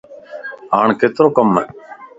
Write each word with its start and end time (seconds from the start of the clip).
ھاڻ 0.73 0.87
ڪيترو 0.99 1.27
ڪمَ؟ 1.35 1.55